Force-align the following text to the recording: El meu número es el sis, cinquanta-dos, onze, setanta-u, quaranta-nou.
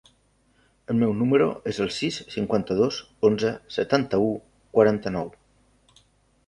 El 0.93 0.97
meu 1.01 1.11
número 1.19 1.49
es 1.73 1.79
el 1.85 1.91
sis, 1.97 2.17
cinquanta-dos, 2.37 2.99
onze, 3.31 3.53
setanta-u, 3.79 4.35
quaranta-nou. 4.79 5.33